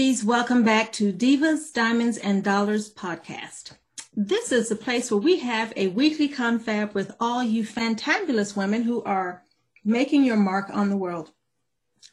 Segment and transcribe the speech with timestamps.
[0.00, 0.24] Ladies.
[0.24, 3.72] Welcome back to Divas, Diamonds, and Dollars podcast.
[4.16, 8.84] This is the place where we have a weekly confab with all you fantabulous women
[8.84, 9.42] who are
[9.84, 11.32] making your mark on the world.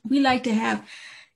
[0.04, 0.86] We like to have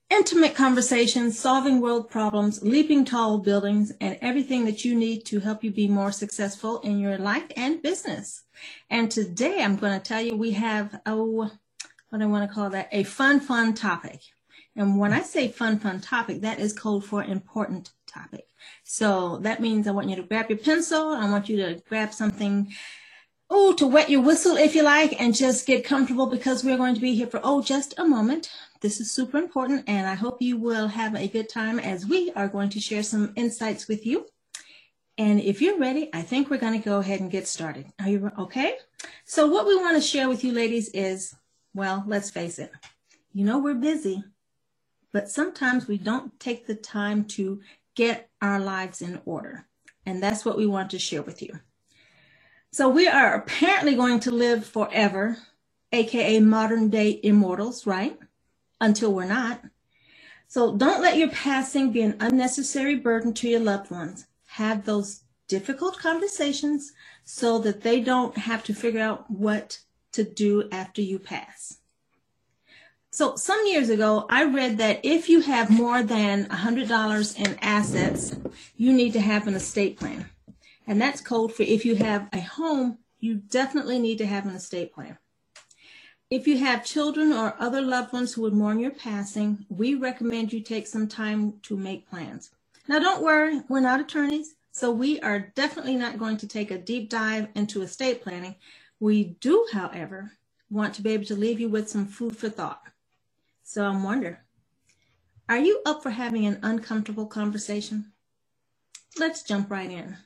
[0.09, 5.63] intimate conversations, solving world problems, leaping tall buildings, and everything that you need to help
[5.63, 8.43] you be more successful in your life and business.
[8.89, 11.49] And today I'm going to tell you we have, oh,
[12.09, 12.89] what do I want to call that?
[12.91, 14.19] A fun, fun topic.
[14.75, 18.45] And when I say fun, fun topic, that is code for important topic.
[18.83, 21.09] So that means I want you to grab your pencil.
[21.09, 22.71] I want you to grab something,
[23.49, 26.95] oh, to wet your whistle if you like, and just get comfortable because we're going
[26.95, 28.49] to be here for, oh, just a moment.
[28.79, 29.83] This is super important.
[29.87, 33.03] And I hope you will have a good time as we are going to share
[33.03, 34.25] some insights with you.
[35.17, 37.87] And if you're ready, I think we're going to go ahead and get started.
[37.99, 38.77] Are you okay?
[39.25, 41.35] So what we want to share with you ladies is,
[41.73, 42.71] well, let's face it.
[43.33, 44.23] You know, we're busy
[45.11, 47.61] but sometimes we don't take the time to
[47.95, 49.67] get our lives in order.
[50.05, 51.59] And that's what we want to share with you.
[52.71, 55.37] So we are apparently going to live forever,
[55.91, 58.17] aka modern day immortals, right?
[58.79, 59.61] Until we're not.
[60.47, 64.27] So don't let your passing be an unnecessary burden to your loved ones.
[64.47, 66.93] Have those difficult conversations
[67.25, 69.79] so that they don't have to figure out what
[70.13, 71.77] to do after you pass.
[73.13, 78.37] So some years ago, I read that if you have more than $100 in assets,
[78.77, 80.29] you need to have an estate plan.
[80.87, 84.55] And that's code for if you have a home, you definitely need to have an
[84.55, 85.17] estate plan.
[86.29, 90.53] If you have children or other loved ones who would mourn your passing, we recommend
[90.53, 92.51] you take some time to make plans.
[92.87, 96.77] Now, don't worry, we're not attorneys, so we are definitely not going to take a
[96.77, 98.55] deep dive into estate planning.
[99.01, 100.31] We do, however,
[100.69, 102.81] want to be able to leave you with some food for thought.
[103.71, 104.35] So I'm wondering,
[105.47, 108.11] are you up for having an uncomfortable conversation?
[109.17, 110.17] Let's jump right in.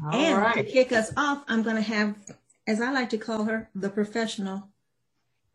[0.00, 0.54] All and right.
[0.54, 2.14] to kick us off, I'm going to have,
[2.68, 4.68] as I like to call her, the professional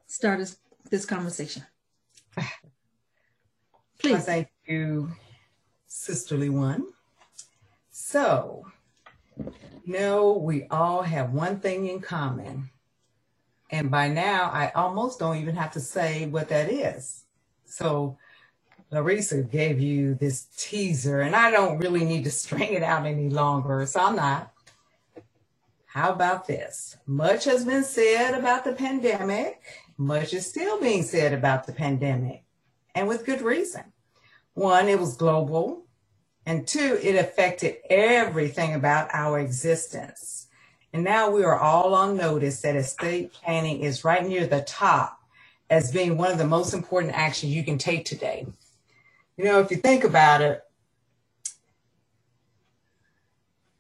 [0.06, 0.58] start this,
[0.90, 1.64] this conversation.
[4.00, 4.12] Please.
[4.12, 5.10] Well, thank you,
[5.88, 6.88] sisterly one.
[7.90, 8.66] So,
[9.38, 12.70] you know, we all have one thing in common
[13.74, 17.24] and by now, I almost don't even have to say what that is.
[17.66, 18.20] So
[18.92, 23.30] Larissa gave you this teaser, and I don't really need to string it out any
[23.30, 24.54] longer, so I'm not.
[25.88, 26.98] How about this?
[27.08, 29.64] Much has been said about the pandemic.
[29.98, 32.44] Much is still being said about the pandemic,
[32.94, 33.86] and with good reason.
[34.54, 35.88] One, it was global,
[36.46, 40.43] and two, it affected everything about our existence.
[40.94, 45.20] And now we are all on notice that estate planning is right near the top
[45.70, 48.46] as being one of the most important actions you can take today.
[49.36, 50.64] You know, if you think about it,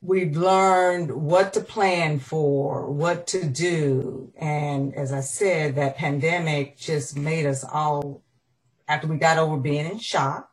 [0.02, 4.34] we've learned what to plan for, what to do.
[4.36, 8.24] And as I said, that pandemic just made us all,
[8.88, 10.50] after we got over being in shock,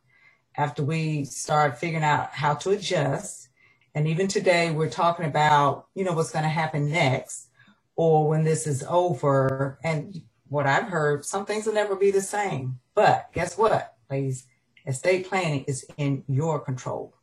[0.56, 3.48] after we started figuring out how to adjust,
[3.94, 7.48] and even today, we're talking about, you know, what's going to happen next
[7.96, 9.78] or when this is over.
[9.82, 12.78] And what I've heard, some things will never be the same.
[12.94, 14.46] But guess what, ladies?
[14.86, 17.14] Estate planning is in your control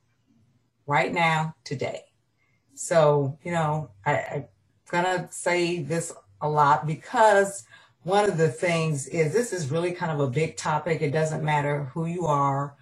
[0.85, 2.01] right now, today.
[2.75, 4.45] So, you know, I, I'm
[4.91, 7.65] going to say this a lot because
[8.03, 11.01] one of the things is this is really kind of a big topic.
[11.01, 12.75] It doesn't matter who you are,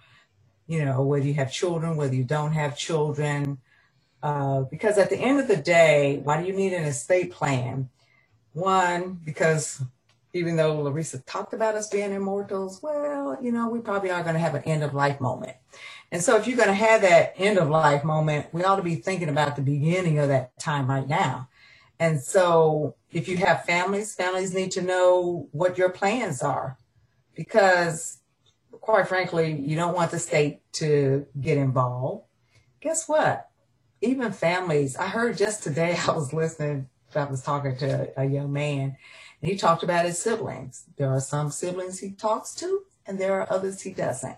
[0.66, 3.58] you know, whether you have children, whether you don't have children,
[4.26, 7.88] uh, because at the end of the day, why do you need an estate plan?
[8.54, 9.84] One, because
[10.32, 14.34] even though Larissa talked about us being immortals, well, you know, we probably are going
[14.34, 15.56] to have an end of life moment.
[16.10, 18.82] And so if you're going to have that end of life moment, we ought to
[18.82, 21.48] be thinking about the beginning of that time right now.
[22.00, 26.78] And so if you have families, families need to know what your plans are
[27.36, 28.18] because
[28.80, 32.24] quite frankly, you don't want the state to get involved.
[32.80, 33.50] Guess what?
[34.06, 38.52] Even families, I heard just today, I was listening, I was talking to a young
[38.52, 38.96] man,
[39.42, 40.84] and he talked about his siblings.
[40.96, 44.36] There are some siblings he talks to, and there are others he doesn't.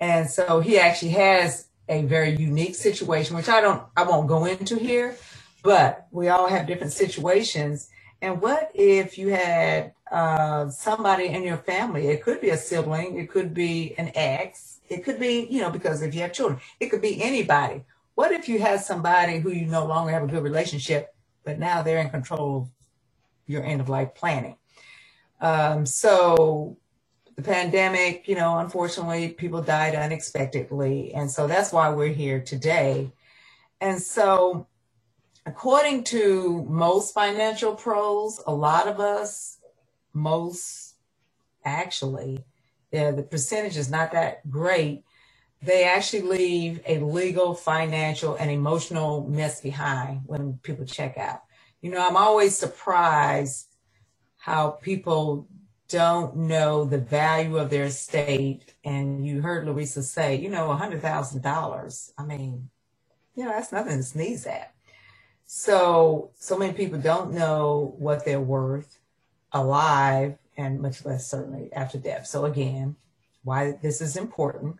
[0.00, 4.44] And so he actually has a very unique situation, which I don't, I won't go
[4.44, 5.16] into here,
[5.62, 7.90] but we all have different situations.
[8.22, 12.08] And what if you had uh, somebody in your family?
[12.08, 15.70] It could be a sibling, it could be an ex, it could be, you know,
[15.70, 17.84] because if you have children, it could be anybody
[18.18, 21.82] what if you had somebody who you no longer have a good relationship, but now
[21.82, 22.68] they're in control of
[23.46, 24.56] your end of life planning?
[25.40, 26.76] Um, so
[27.36, 31.14] the pandemic, you know, unfortunately, people died unexpectedly.
[31.14, 33.12] And so that's why we're here today.
[33.80, 34.66] And so,
[35.46, 39.58] according to most financial pros, a lot of us,
[40.12, 40.96] most
[41.64, 42.44] actually,
[42.90, 45.04] yeah, the percentage is not that great.
[45.62, 51.42] They actually leave a legal, financial, and emotional mess behind when people check out.
[51.80, 53.66] You know, I'm always surprised
[54.36, 55.48] how people
[55.88, 58.74] don't know the value of their estate.
[58.84, 62.12] And you heard Larissa say, you know, $100,000.
[62.18, 62.70] I mean,
[63.34, 64.74] you know, that's nothing to sneeze at.
[65.46, 68.98] So, so many people don't know what they're worth
[69.52, 72.26] alive and much less certainly after death.
[72.26, 72.96] So again,
[73.44, 74.76] why this is important.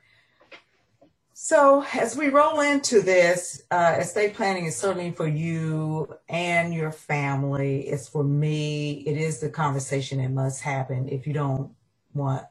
[1.40, 6.90] So as we roll into this, uh, estate planning is certainly for you and your
[6.90, 7.82] family.
[7.86, 9.04] It's for me.
[9.06, 11.70] It is the conversation that must happen if you don't
[12.12, 12.42] want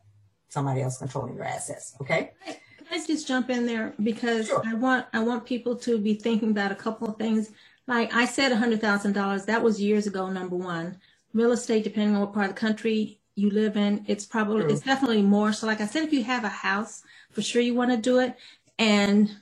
[0.47, 1.95] somebody else controlling your assets.
[1.99, 2.31] Okay.
[2.45, 2.55] Can
[2.89, 4.63] I just jump in there because Sure.
[4.65, 7.51] I want I want people to be thinking about a couple of things.
[7.87, 9.43] Like I said, hundred thousand dollars.
[9.47, 10.29] That was years ago.
[10.29, 10.97] Number one,
[11.33, 14.71] real estate, depending on what part of the country you live in, it's probably True.
[14.71, 15.51] it's definitely more.
[15.51, 18.19] So, like I said, if you have a house, for sure you want to do
[18.19, 18.35] it.
[18.79, 19.35] And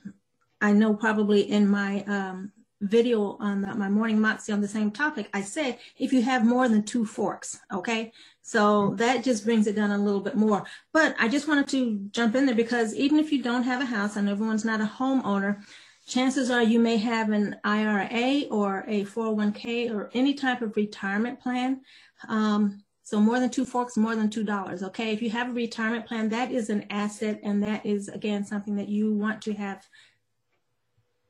[0.60, 4.90] I know probably in my um, video on the, my morning moxie on the same
[4.90, 8.12] topic, I said if you have more than two forks, okay.
[8.42, 10.64] So that just brings it down a little bit more.
[10.92, 13.86] But I just wanted to jump in there because even if you don't have a
[13.86, 15.64] house, and everyone's not a homeowner,
[16.06, 21.40] chances are you may have an IRA or a 401k or any type of retirement
[21.40, 21.80] plan.
[22.28, 24.82] Um, so more than two forks, more than two dollars.
[24.82, 28.44] Okay, if you have a retirement plan, that is an asset, and that is again
[28.44, 29.86] something that you want to have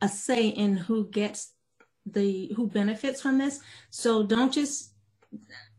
[0.01, 1.53] a say in who gets
[2.07, 3.61] the who benefits from this.
[3.91, 4.95] So don't just.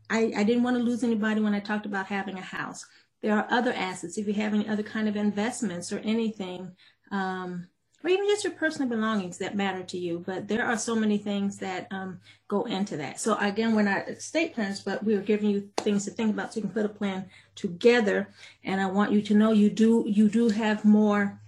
[0.08, 2.86] I, I didn't want to lose anybody when I talked about having a house.
[3.20, 4.18] There are other assets.
[4.18, 6.70] If you have any other kind of investments or anything,
[7.10, 7.66] um,
[8.02, 10.22] or even just your personal belongings that matter to you.
[10.24, 13.18] But there are so many things that um, go into that.
[13.20, 16.58] So again, we're not estate planners, but we're giving you things to think about so
[16.58, 18.28] you can put a plan together.
[18.62, 21.40] And I want you to know you do you do have more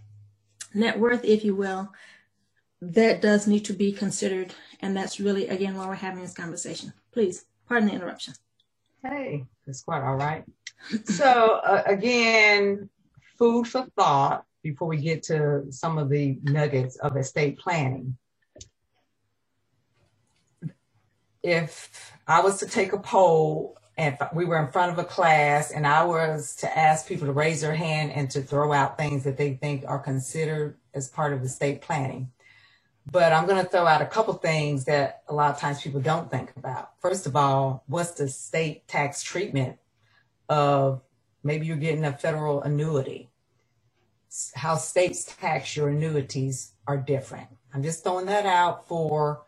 [0.74, 1.92] net worth, if you will.
[2.82, 6.94] That does need to be considered, and that's really again why we're having this conversation.
[7.12, 8.34] Please, pardon the interruption.
[9.02, 10.44] Hey, that's quite all right.
[11.04, 12.88] So uh, again,
[13.38, 18.16] food for thought before we get to some of the nuggets of estate planning.
[21.42, 25.70] If I was to take a poll and we were in front of a class
[25.70, 29.24] and I was to ask people to raise their hand and to throw out things
[29.24, 32.30] that they think are considered as part of estate planning.
[33.10, 36.00] But I'm going to throw out a couple things that a lot of times people
[36.00, 36.90] don't think about.
[37.00, 39.78] First of all, what's the state tax treatment
[40.48, 41.00] of
[41.42, 43.29] maybe you're getting a federal annuity?
[44.54, 47.48] How states tax your annuities are different.
[47.74, 49.42] I'm just throwing that out for,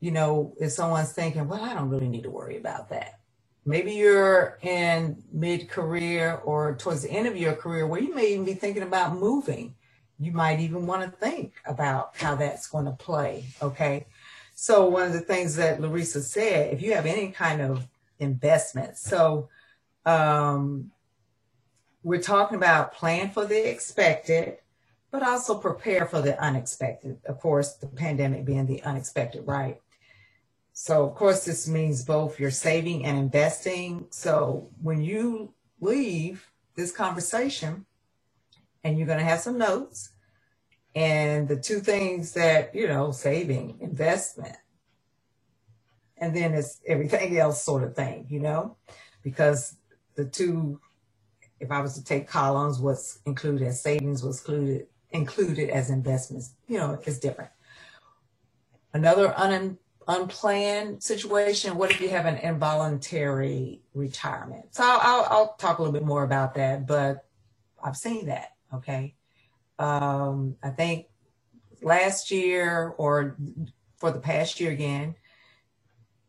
[0.00, 3.20] you know, if someone's thinking, well, I don't really need to worry about that.
[3.66, 8.32] Maybe you're in mid career or towards the end of your career where you may
[8.32, 9.74] even be thinking about moving
[10.20, 13.46] you might even want to think about how that's going to play.
[13.62, 14.06] Okay.
[14.54, 18.98] So, one of the things that Larissa said, if you have any kind of investment,
[18.98, 19.48] so
[20.04, 20.90] um,
[22.02, 24.58] we're talking about plan for the expected,
[25.10, 27.18] but also prepare for the unexpected.
[27.26, 29.80] Of course, the pandemic being the unexpected, right?
[30.72, 34.06] So, of course, this means both you're saving and investing.
[34.10, 37.86] So, when you leave this conversation,
[38.84, 40.10] and you're going to have some notes
[40.94, 44.56] and the two things that you know saving investment
[46.18, 48.76] and then it's everything else sort of thing you know
[49.22, 49.76] because
[50.16, 50.80] the two
[51.60, 56.54] if i was to take columns what's included as savings was included included as investments
[56.66, 57.50] you know it's different
[58.92, 65.54] another un, unplanned situation what if you have an involuntary retirement so I'll, I'll, I'll
[65.54, 67.26] talk a little bit more about that but
[67.82, 69.14] i've seen that Okay.
[69.78, 71.06] Um, I think
[71.82, 73.36] last year or
[73.96, 75.14] for the past year again,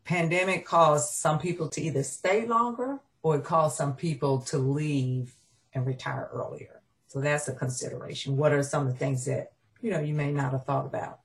[0.04, 5.36] pandemic caused some people to either stay longer or it caused some people to leave
[5.74, 6.82] and retire earlier.
[7.08, 8.38] So that's a consideration.
[8.38, 11.20] What are some of the things that, you know, you may not have thought about?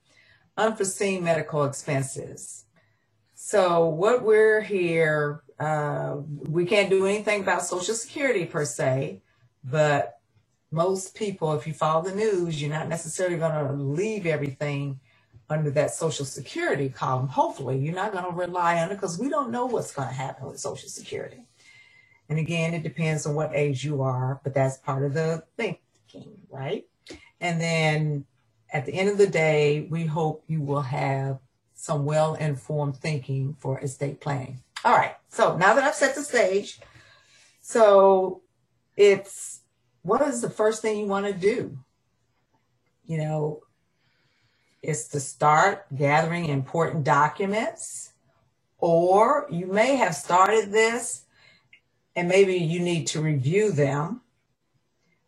[0.57, 2.65] Unforeseen medical expenses.
[3.35, 6.17] So what we're here, uh,
[6.49, 9.21] we can't do anything about Social Security per se,
[9.63, 10.19] but
[10.71, 14.99] most people, if you follow the news, you're not necessarily going to leave everything
[15.49, 17.27] under that Social Security column.
[17.27, 20.13] Hopefully, you're not going to rely on it because we don't know what's going to
[20.13, 21.45] happen with Social Security.
[22.29, 26.37] And again, it depends on what age you are, but that's part of the thinking,
[26.49, 26.85] right?
[27.39, 28.25] And then
[28.71, 31.39] at the end of the day, we hope you will have
[31.73, 34.61] some well informed thinking for estate planning.
[34.83, 36.79] All right, so now that I've set the stage,
[37.61, 38.41] so
[38.95, 39.61] it's
[40.01, 41.77] what is the first thing you want to do?
[43.05, 43.61] You know,
[44.81, 48.13] it's to start gathering important documents,
[48.79, 51.25] or you may have started this
[52.17, 54.21] and maybe you need to review them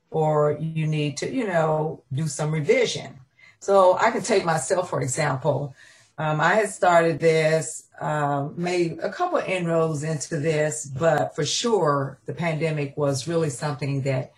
[0.10, 3.20] or you need to, you know, do some revision.
[3.60, 5.76] So I can take myself, for example.
[6.18, 12.20] Um, I had started this, um, made a couple inroads into this, but for sure,
[12.26, 14.34] the pandemic was really something that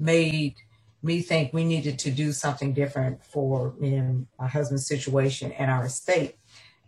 [0.00, 0.56] made
[1.04, 5.70] me think we needed to do something different for me and my husband's situation and
[5.70, 6.36] our estate.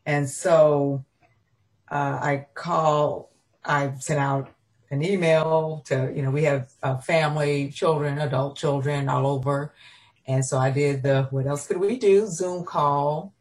[0.05, 1.05] And so
[1.89, 3.29] uh, I called,
[3.65, 4.51] I sent out
[4.95, 9.73] an email to, you know, we have uh, family, children, adult children all over.
[10.27, 12.27] And so I did the, what else could we do?
[12.27, 13.35] Zoom call.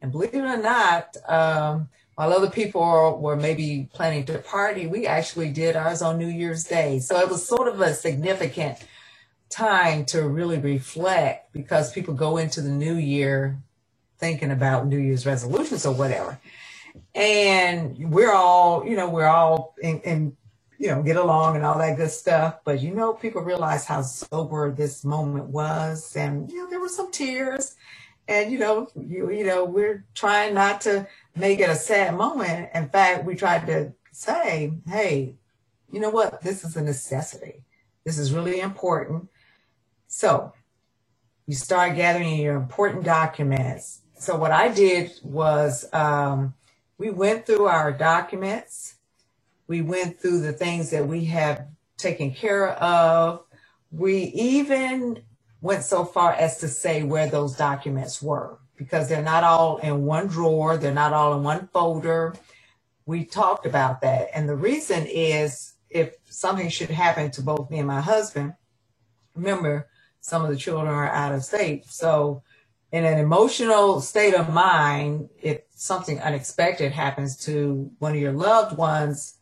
[0.00, 5.06] And believe it or not, um, while other people were maybe planning to party, we
[5.06, 6.98] actually did ours on New Year's Day.
[7.00, 8.78] So it was sort of a significant
[9.48, 13.58] time to really reflect because people go into the new year
[14.18, 16.38] thinking about New Year's resolutions or whatever.
[17.14, 20.36] And we're all, you know, we're all in, in
[20.78, 22.60] you know, get along and all that good stuff.
[22.64, 26.88] But you know, people realize how sober this moment was, and you know, there were
[26.88, 27.76] some tears,
[28.28, 31.06] and you know, you you know, we're trying not to
[31.36, 32.70] make it a sad moment.
[32.74, 35.34] In fact, we tried to say, hey,
[35.92, 37.64] you know what, this is a necessity.
[38.04, 39.28] This is really important.
[40.06, 40.52] So
[41.46, 44.00] you start gathering your important documents.
[44.18, 46.54] So what I did was um,
[46.98, 48.96] we went through our documents
[49.68, 51.66] we went through the things that we have
[51.98, 53.44] taken care of.
[53.92, 55.22] We even
[55.60, 60.04] went so far as to say where those documents were because they're not all in
[60.04, 62.34] one drawer, they're not all in one folder.
[63.06, 64.28] We talked about that.
[64.34, 68.54] And the reason is if something should happen to both me and my husband,
[69.34, 69.88] remember,
[70.20, 71.86] some of the children are out of state.
[71.86, 72.42] So,
[72.90, 78.78] in an emotional state of mind, if something unexpected happens to one of your loved
[78.78, 79.37] ones,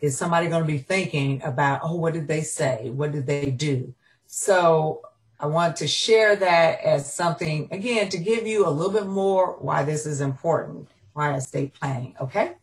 [0.00, 2.90] is somebody going to be thinking about, oh, what did they say?
[2.90, 3.94] What did they do?
[4.26, 5.02] So
[5.40, 9.56] I want to share that as something, again, to give you a little bit more
[9.58, 12.54] why this is important, why estate planning, okay?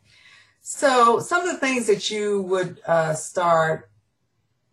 [0.61, 3.89] So some of the things that you would uh, start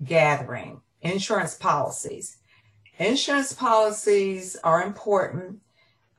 [0.05, 2.39] gathering, insurance policies.
[2.99, 5.61] Insurance policies are important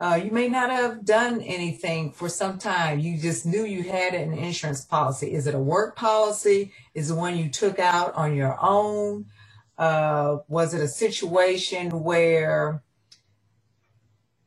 [0.02, 2.98] uh, you may not have done anything for some time.
[2.98, 5.32] You just knew you had an insurance policy.
[5.32, 6.72] Is it a work policy?
[6.94, 9.26] Is it one you took out on your own?
[9.78, 12.82] Uh, was it a situation where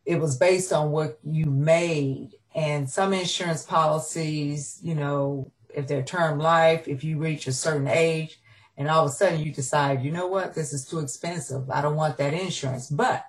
[0.05, 2.31] it was based on what you made?
[2.53, 7.87] And some insurance policies, you know, if they're term life, if you reach a certain
[7.87, 8.39] age
[8.77, 11.69] and all of a sudden you decide, you know what, this is too expensive.
[11.69, 12.89] I don't want that insurance.
[12.89, 13.25] But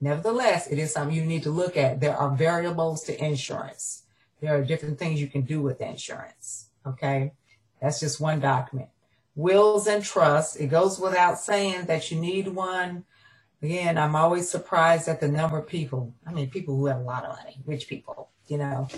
[0.00, 2.00] Nevertheless, it is something you need to look at.
[2.00, 4.04] There are variables to insurance.
[4.40, 6.70] There are different things you can do with insurance.
[6.86, 7.32] Okay.
[7.80, 8.88] That's just one document.
[9.34, 10.56] Wills and trusts.
[10.56, 13.04] It goes without saying that you need one.
[13.62, 16.14] Again, I'm always surprised at the number of people.
[16.26, 18.88] I mean, people who have a lot of money, rich people, you know,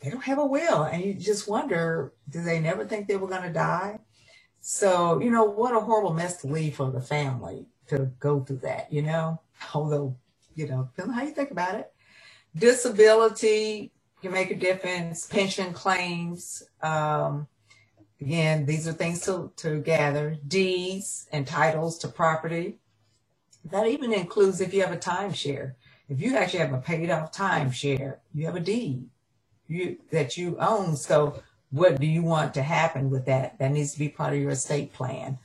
[0.00, 0.84] they don't have a will.
[0.84, 3.98] And you just wonder, do they never think they were going to die?
[4.60, 8.58] So, you know, what a horrible mess to leave for the family to go through
[8.58, 9.40] that, you know,
[9.74, 10.16] although
[10.58, 11.92] you know, how you think about it.
[12.56, 15.26] Disability can make a difference.
[15.26, 16.64] Pension claims.
[16.82, 17.46] Um,
[18.20, 20.36] again, these are things to, to gather.
[20.48, 22.78] Deeds and titles to property.
[23.70, 25.74] That even includes if you have a timeshare.
[26.08, 29.06] If you actually have a paid off timeshare, you have a deed
[29.68, 30.96] you, that you own.
[30.96, 33.58] So what do you want to happen with that?
[33.60, 35.38] That needs to be part of your estate plan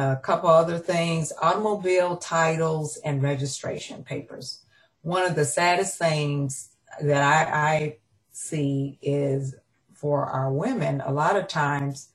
[0.00, 4.60] a couple other things automobile titles and registration papers.
[5.02, 6.70] One of the saddest things
[7.02, 7.96] that I, I
[8.32, 9.56] see is
[9.94, 12.10] for our women, a lot of times,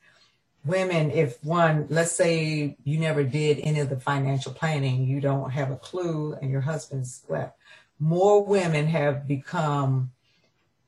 [0.65, 5.51] women, if one, let's say you never did any of the financial planning, you don't
[5.51, 7.57] have a clue, and your husband's left,
[7.99, 10.11] more women have become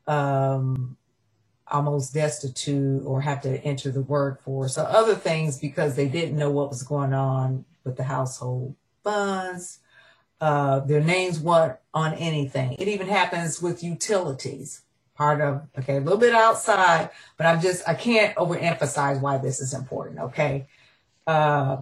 [0.08, 0.97] um,
[1.72, 6.52] almost destitute or have to enter the workforce or other things because they didn't know
[6.52, 9.80] what was going on with the household funds.
[10.42, 12.74] Uh, their names weren't on anything.
[12.74, 14.84] It even happens with utilities.
[15.16, 19.60] part of okay a little bit outside but i'm just i can't overemphasize why this
[19.60, 20.68] is important okay
[21.28, 21.78] uh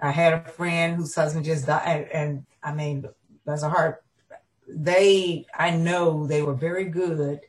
[0.00, 3.04] i had a friend whose husband just died and, and i mean
[3.46, 3.96] that's a hard
[4.68, 7.40] they i know they were very good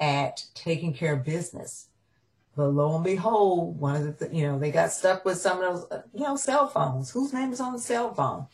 [0.00, 1.88] at taking care of business
[2.56, 5.62] but lo and behold one of the th- you know they got stuck with some
[5.62, 8.46] of those uh, you know cell phones whose name is on the cell phone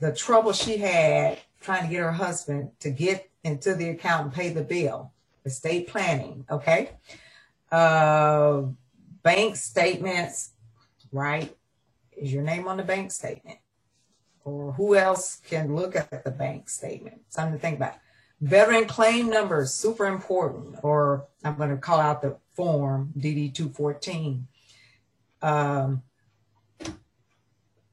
[0.00, 4.32] the trouble she had trying to get her husband to get into the account and
[4.32, 5.12] pay the bill
[5.46, 6.90] estate planning, okay?
[7.70, 8.62] Uh,
[9.22, 10.50] bank statements,
[11.12, 11.56] right?
[12.16, 13.58] Is your name on the bank statement?
[14.44, 17.22] Or who else can look at the bank statement?
[17.28, 17.94] Something to think about.
[18.40, 20.76] Veteran claim numbers, super important.
[20.82, 24.46] Or I'm going to call out the form DD 214.
[25.42, 26.02] Um,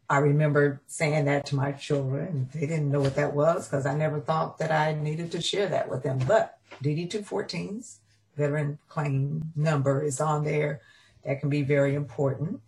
[0.09, 2.49] I remember saying that to my children.
[2.53, 5.67] They didn't know what that was because I never thought that I needed to share
[5.69, 6.19] that with them.
[6.27, 7.99] But DD 214's
[8.35, 10.81] veteran claim number is on there.
[11.25, 12.59] That can be very important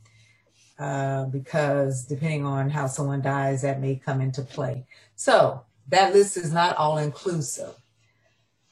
[0.79, 4.86] uh, because depending on how someone dies, that may come into play.
[5.15, 7.75] So that list is not all inclusive.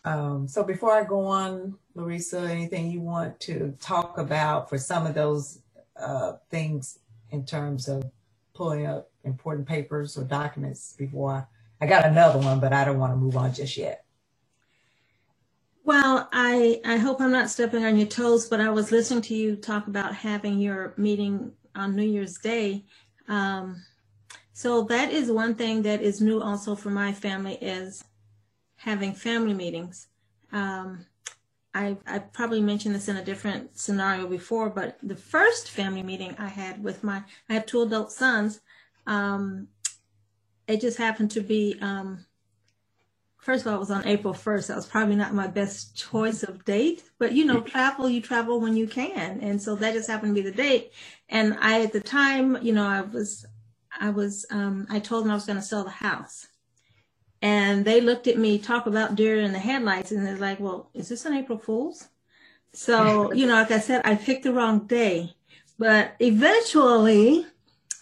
[0.06, 5.06] Um, so before I go on, Larissa, anything you want to talk about for some
[5.06, 5.60] of those
[5.96, 7.00] uh, things
[7.32, 8.04] in terms of
[8.54, 11.48] pulling up important papers or documents before
[11.82, 14.06] I, I got another one, but I don't want to move on just yet.
[15.86, 19.36] Well, I I hope I'm not stepping on your toes, but I was listening to
[19.36, 22.86] you talk about having your meeting on New Year's Day.
[23.28, 23.84] Um,
[24.54, 28.04] so that is one thing that is new also for my family is
[28.76, 30.08] having family meetings.
[30.52, 31.06] Um,
[31.74, 36.36] I, I probably mentioned this in a different scenario before, but the first family meeting
[36.38, 38.62] I had with my, I have two adult sons.
[39.08, 39.70] Um,
[40.68, 42.26] it just happened to be um,
[43.44, 44.68] first of all, it was on April 1st.
[44.68, 48.62] That was probably not my best choice of date, but you know, travel, you travel
[48.62, 49.42] when you can.
[49.42, 50.94] And so that just happened to be the date.
[51.28, 53.46] And I, at the time, you know, I was,
[54.00, 56.48] I was, um, I told them I was going to sell the house.
[57.42, 60.90] And they looked at me, talk about deer in the headlights, and they're like, well,
[60.94, 62.08] is this an April Fool's?
[62.72, 65.36] So, you know, like I said, I picked the wrong day.
[65.78, 67.46] But eventually,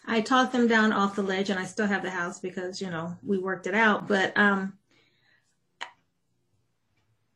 [0.05, 2.89] I talked them down off the ledge, and I still have the house because, you
[2.89, 4.07] know, we worked it out.
[4.07, 4.73] But um,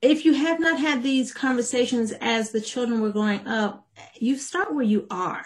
[0.02, 4.74] if you have not had these conversations as the children were growing up, you start
[4.74, 5.46] where you are.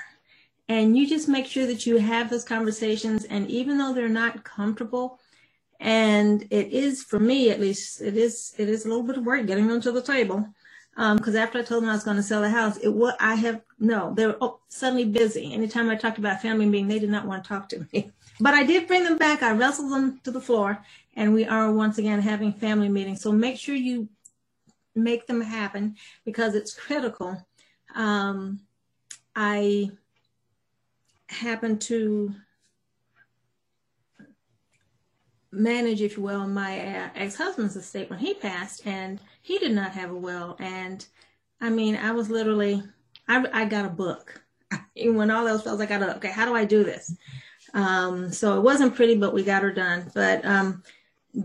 [0.70, 3.26] And you just make sure that you have those conversations.
[3.26, 5.20] And even though they're not comfortable,
[5.80, 9.26] and it is for me at least, it is it is a little bit of
[9.26, 10.48] work getting them to the table.
[10.96, 13.16] Because um, after I told them I was going to sell the house, it what
[13.20, 15.54] I have no, they were oh, suddenly busy.
[15.54, 18.12] Anytime I talked about family meeting, they did not want to talk to me.
[18.42, 19.44] But I did bring them back.
[19.44, 20.82] I wrestled them to the floor,
[21.18, 23.22] and we are once again having family meetings.
[23.22, 24.08] So make sure you
[24.96, 27.46] make them happen because it's critical.
[27.96, 28.62] Um,
[29.36, 29.92] I
[31.30, 32.34] happen to
[35.52, 39.92] manage, if you will, my uh, ex-husband's estate when he passed, and he did not
[39.92, 40.56] have a will.
[40.60, 41.06] And
[41.62, 42.84] I mean, I was literally,
[43.28, 44.44] I, I got a book.
[44.96, 47.16] when all else fails, I got a, okay, how do I do this?
[47.74, 50.12] Um, so it wasn't pretty, but we got her done.
[50.14, 50.84] But um,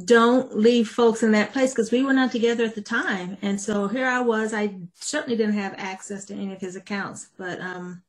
[0.04, 3.36] don't leave folks in that place because we were not together at the time.
[3.42, 4.54] And so here I was.
[4.54, 8.03] I certainly didn't have access to any of his accounts, but um,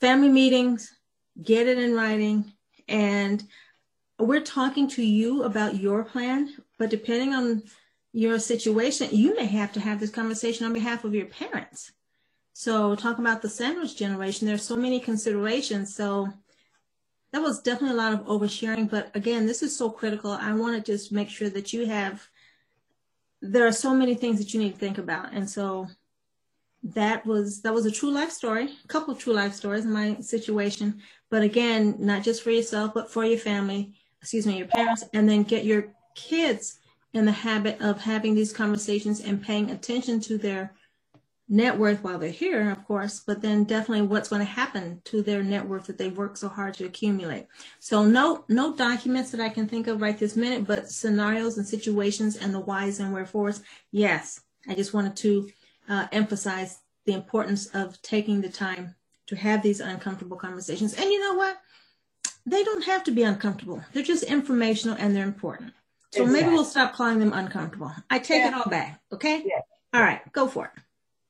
[0.00, 0.92] family meetings,
[1.42, 2.52] get it in writing.
[2.88, 3.42] And
[4.18, 7.62] we're talking to you about your plan, but depending on
[8.12, 11.92] your situation, you may have to have this conversation on behalf of your parents.
[12.54, 14.46] So talk about the sandwich generation.
[14.46, 15.94] There's so many considerations.
[15.94, 16.32] So
[17.32, 18.88] that was definitely a lot of oversharing.
[18.88, 20.30] But again, this is so critical.
[20.30, 22.26] I want to just make sure that you have,
[23.42, 25.34] there are so many things that you need to think about.
[25.34, 25.88] And so
[26.94, 30.16] that was, that was a true life story, a couple true life stories in my
[30.20, 31.00] situation.
[31.30, 35.28] But again, not just for yourself, but for your family, excuse me, your parents, and
[35.28, 36.78] then get your kids
[37.12, 40.72] in the habit of having these conversations and paying attention to their
[41.48, 45.22] net worth while they're here, of course, but then definitely what's going to happen to
[45.22, 47.46] their net worth that they've worked so hard to accumulate.
[47.78, 51.66] So no, no documents that I can think of right this minute, but scenarios and
[51.66, 53.62] situations and the whys and wherefores.
[53.92, 55.48] Yes, I just wanted to
[55.88, 58.94] uh, emphasize the importance of taking the time
[59.26, 60.94] to have these uncomfortable conversations.
[60.94, 61.58] And you know what?
[62.44, 63.82] They don't have to be uncomfortable.
[63.92, 65.72] They're just informational and they're important.
[66.12, 66.42] So exactly.
[66.42, 67.92] maybe we'll stop calling them uncomfortable.
[68.08, 68.48] I take yeah.
[68.48, 69.00] it all back.
[69.12, 69.42] Okay.
[69.44, 69.60] Yeah.
[69.92, 70.20] All right.
[70.32, 70.82] Go for it.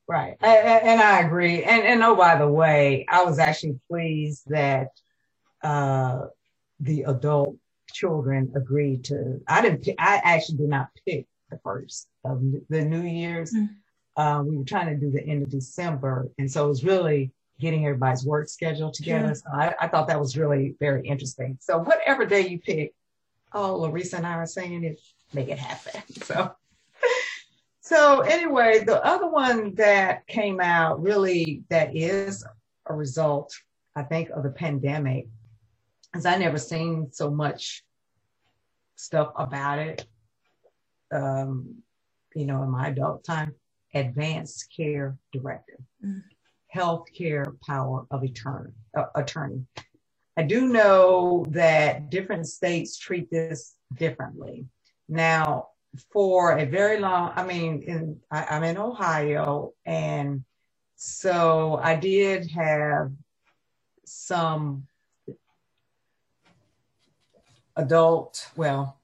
[0.08, 0.36] Right.
[0.40, 1.64] And, I agree.
[1.64, 4.88] And, and oh, by the way, I was actually pleased that
[5.62, 6.26] uh,
[6.78, 7.56] the adult
[7.92, 13.02] children agreed to, I didn't, I actually did not pick the first of the New
[13.02, 13.52] Year's.
[13.52, 13.72] Mm-hmm.
[14.16, 17.86] We were trying to do the end of December, and so it was really getting
[17.86, 19.34] everybody's work schedule together.
[19.34, 21.56] So I, I, thought that was really very interesting.
[21.60, 22.92] So whatever day you pick,
[23.54, 25.00] oh, Larissa and I are saying it,
[25.32, 26.02] make it happen.
[26.24, 26.52] So.
[27.80, 32.44] So anyway, the other one that came out really that is
[32.86, 33.54] a result,
[33.94, 35.28] I think, of the pandemic,
[36.12, 37.84] is I never seen so much
[38.96, 40.04] stuff about it.
[41.12, 41.76] Um,
[42.34, 43.54] you know, in my adult time,
[43.96, 46.22] advanced care directive, Mm
[46.76, 49.64] healthcare power of attorney, uh, attorney.
[50.36, 54.66] I do know that different states treat this differently.
[55.08, 55.68] Now,
[56.12, 60.44] for a very long, I mean, in, I, I'm in Ohio, and
[60.96, 63.12] so I did have
[64.04, 64.86] some
[67.76, 68.98] adult, well,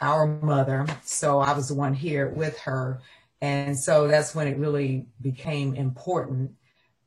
[0.00, 0.86] our mother.
[1.02, 3.00] So I was the one here with her.
[3.40, 6.52] And so that's when it really became important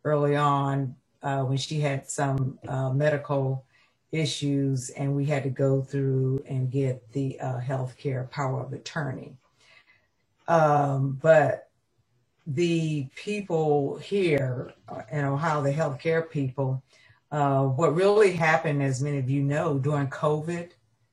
[0.04, 3.66] early on uh, when she had some uh, medical
[4.12, 9.36] issues and we had to go through and get the uh, healthcare power of attorney.
[10.48, 11.70] Um, but
[12.48, 16.82] the people here uh, in Ohio, the healthcare people,
[17.32, 20.72] uh, what really happened, as many of you know, during COVID,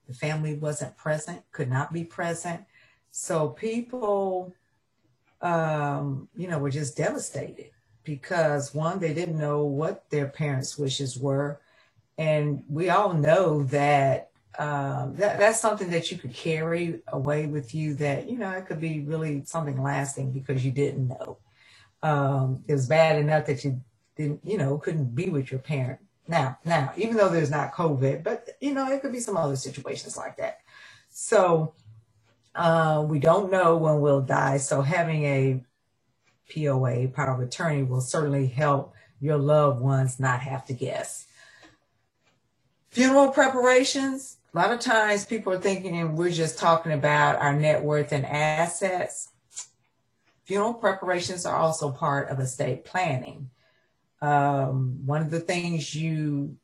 [0.08, 2.64] the family wasn't present, could not be present.
[3.10, 4.54] So people,
[5.46, 7.70] um, you know, were just devastated
[8.02, 11.60] because one, they didn't know what their parents' wishes were.
[12.18, 17.74] And we all know that, um, that that's something that you could carry away with
[17.76, 21.38] you that, you know, it could be really something lasting because you didn't know.
[22.02, 23.80] Um, it was bad enough that you
[24.16, 26.00] didn't, you know, couldn't be with your parent.
[26.26, 29.56] Now, now, even though there's not COVID, but you know, it could be some other
[29.56, 30.58] situations like that.
[31.08, 31.72] So
[32.56, 34.56] uh, we don't know when we'll die.
[34.56, 35.64] So having a
[36.52, 41.26] POA, power of attorney, will certainly help your loved ones not have to guess.
[42.90, 47.82] Funeral preparations, a lot of times people are thinking we're just talking about our net
[47.82, 49.28] worth and assets.
[50.44, 53.50] Funeral preparations are also part of estate planning.
[54.22, 56.56] Um, one of the things you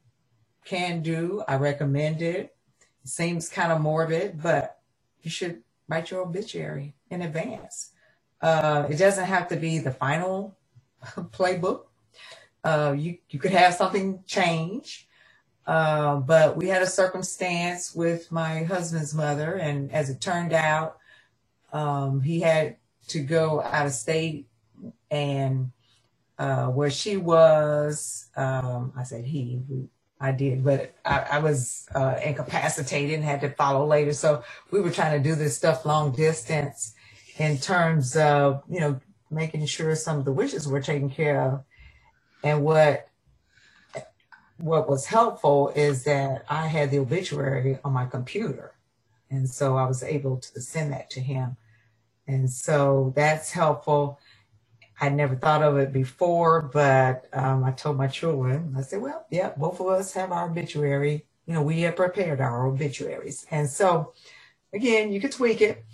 [0.64, 2.55] can do, I recommend it.
[3.05, 4.78] It seems kind of morbid, but
[5.22, 7.90] you should write your obituary in advance.
[8.40, 10.57] Uh, it doesn't have to be the final
[11.16, 11.85] playbook.
[12.64, 15.09] Uh, you, you could have something change.
[15.66, 20.99] Uh, but we had a circumstance with my husband's mother, and as it turned out,
[21.73, 22.77] um, he had
[23.09, 24.49] to go out of state
[25.11, 25.71] and
[26.38, 29.61] uh, where she was, um, I said he,
[30.22, 34.12] I did, but I, I was uh, incapacitated and had to follow later.
[34.12, 36.94] So we were trying to do this stuff long distance
[37.38, 39.00] in terms of, you know,
[39.32, 41.64] making sure some of the wishes were taken care of.
[42.44, 43.08] And what
[44.58, 48.74] what was helpful is that I had the obituary on my computer.
[49.28, 51.56] And so I was able to send that to him.
[52.28, 54.20] And so that's helpful.
[55.03, 59.27] I never thought of it before, but um, I told my children, I said, well,
[59.31, 61.27] yeah, both of us have our obituary.
[61.47, 63.47] You know, we have prepared our obituaries.
[63.53, 64.15] And so,
[64.75, 65.85] again, you could tweak it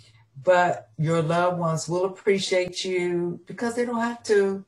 [0.43, 4.65] but your loved ones will appreciate you because they don't have to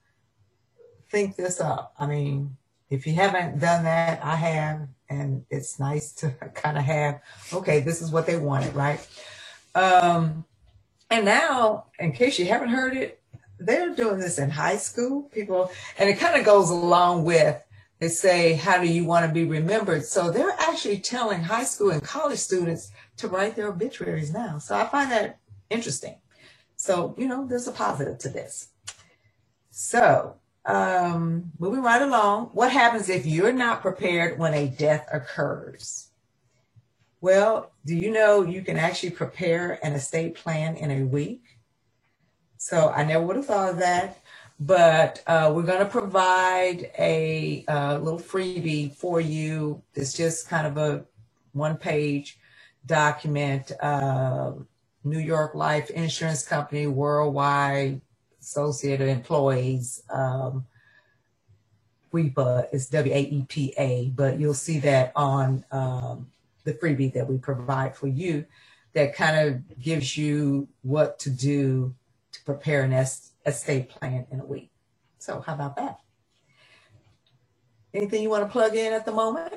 [1.12, 1.94] think this up.
[2.00, 2.58] I mean,
[2.90, 7.22] if you haven't done that, I have, and it's nice to kind of have,
[7.54, 9.06] okay, this is what they wanted, right?
[9.76, 10.46] Um,
[11.12, 13.21] and now, in case you haven't heard it,
[13.66, 17.62] they're doing this in high school, people, and it kind of goes along with
[18.02, 20.04] they say, How do you want to be remembered?
[20.04, 24.58] So they're actually telling high school and college students to write their obituaries now.
[24.58, 25.38] So I find that
[25.70, 26.16] interesting.
[26.76, 28.70] So, you know, there's a positive to this.
[29.70, 36.10] So, um, moving right along, what happens if you're not prepared when a death occurs?
[37.22, 41.51] Well, do you know you can actually prepare an estate plan in a week?
[42.64, 44.20] So I never would have thought of that,
[44.60, 49.82] but uh, we're going to provide a uh, little freebie for you.
[49.96, 51.04] It's just kind of a
[51.54, 52.38] one page
[52.86, 53.72] document.
[53.82, 54.52] Uh,
[55.04, 58.00] New York Life Insurance Company Worldwide
[58.40, 60.04] Associated Employees.
[60.12, 60.68] Um,
[62.14, 66.28] WEPA is W A E P A, but you'll see that on um,
[66.64, 68.46] the freebie that we provide for you
[68.94, 71.96] that kind of gives you what to do
[72.46, 74.72] prepare an estate plan in a week.
[75.20, 76.00] So, how about that?
[77.94, 79.54] Anything you want to plug in at the moment?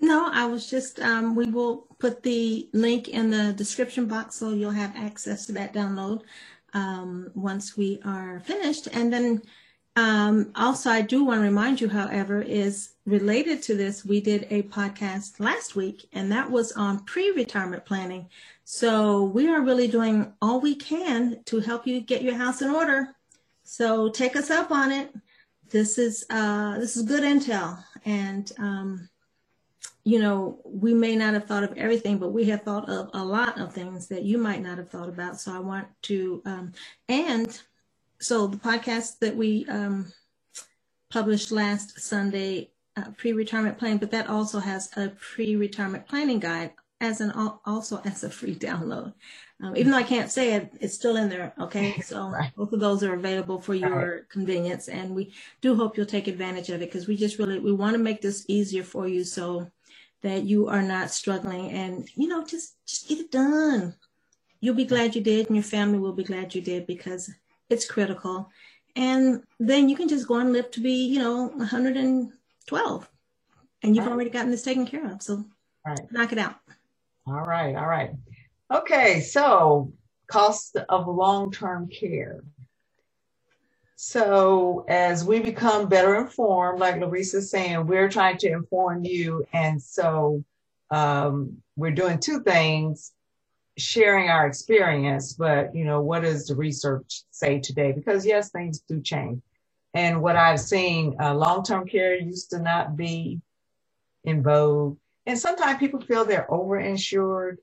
[0.00, 4.50] No, I was just, um, we will put the link in the description box so
[4.50, 6.22] you'll have access to that download
[6.74, 8.88] um, once we are finished.
[8.92, 9.42] And then
[9.96, 14.46] um, also, I do want to remind you, however, is related to this, we did
[14.50, 18.28] a podcast last week, and that was on pre retirement planning.
[18.68, 22.70] So we are really doing all we can to help you get your house in
[22.70, 23.14] order.
[23.62, 25.14] So take us up on it.
[25.70, 29.08] This is uh, this is good intel, and um,
[30.02, 33.24] you know we may not have thought of everything, but we have thought of a
[33.24, 35.40] lot of things that you might not have thought about.
[35.40, 36.72] So I want to um,
[37.08, 37.56] and
[38.18, 40.12] so the podcast that we um,
[41.08, 47.20] published last Sunday, uh, pre-retirement planning, but that also has a pre-retirement planning guide as
[47.20, 47.30] an
[47.64, 49.12] also as a free download.
[49.62, 51.52] Um, even though I can't say it, it's still in there.
[51.58, 52.54] Okay, so right.
[52.56, 54.28] both of those are available for your right.
[54.28, 57.72] convenience, and we do hope you'll take advantage of it because we just really we
[57.72, 59.70] want to make this easier for you so
[60.22, 63.94] that you are not struggling and you know just just get it done.
[64.60, 67.30] You'll be glad you did, and your family will be glad you did because
[67.68, 68.50] it's critical.
[68.96, 73.10] And then you can just go and live to be, you know, 112
[73.82, 74.12] and you've right.
[74.12, 75.22] already gotten this taken care of.
[75.22, 75.44] So
[75.86, 76.00] right.
[76.10, 76.56] knock it out.
[77.26, 77.74] All right.
[77.74, 78.10] All right.
[78.72, 79.20] Okay.
[79.20, 79.92] So
[80.28, 82.42] cost of long-term care.
[83.96, 89.46] So as we become better informed, like Larissa's saying, we're trying to inform you.
[89.52, 90.44] And so
[90.90, 93.12] um, we're doing two things
[93.78, 97.92] sharing our experience, but you know, what does the research say today?
[97.92, 99.42] Because yes, things do change.
[99.94, 103.40] And what I've seen, uh, long-term care used to not be
[104.24, 104.98] in vogue.
[105.26, 107.56] And sometimes people feel they're overinsured,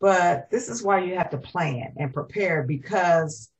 [0.00, 3.50] but this is why you have to plan and prepare because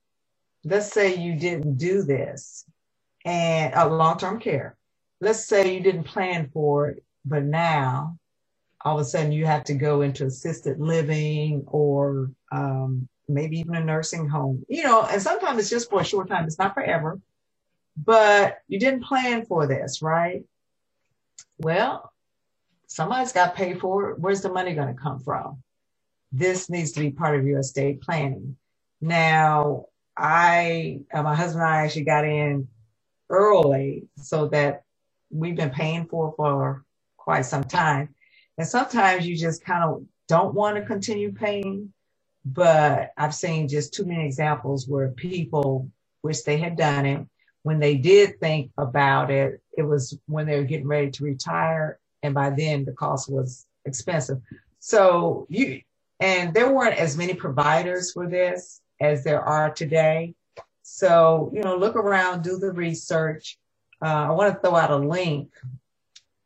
[0.65, 2.65] let's say you didn't do this
[3.25, 4.77] and uh, long-term care.
[5.21, 8.19] Let's say you didn't plan for it, but now
[8.81, 13.75] all of a sudden you have to go into assisted living or um, maybe even
[13.75, 16.75] a nursing home, you know, and sometimes it's just for a short time, it's not
[16.75, 17.21] forever,
[17.97, 20.45] but you didn't plan for this, right?
[21.59, 22.13] Well,
[22.87, 24.19] somebody's got to pay for it.
[24.19, 25.63] Where's the money going to come from?
[26.33, 28.57] This needs to be part of your estate planning.
[29.01, 32.69] Now, I, uh, my husband and I actually got in
[33.29, 34.83] early so that
[35.31, 36.85] we've been paying for for
[37.17, 38.15] quite some time.
[38.59, 41.93] And sometimes you just kind of don't want to continue paying.
[42.45, 45.91] But I've seen just too many examples where people
[46.23, 47.27] wish they had done it.
[47.63, 51.99] When they did think about it, it was when they were getting ready to retire.
[52.25, 54.39] And by then the cost was expensive.
[54.81, 55.83] So you,
[56.19, 60.35] and there weren't as many providers for this as there are today.
[60.83, 63.59] So, you know, look around, do the research.
[64.03, 65.51] Uh, I want to throw out a link.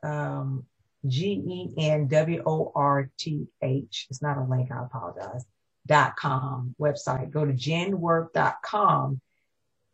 [0.02, 0.64] Um,
[1.06, 4.06] G E N W O R T H.
[4.10, 5.44] It's not a link, I apologize.
[5.86, 7.30] Dot com website.
[7.30, 9.20] Go to genworth.com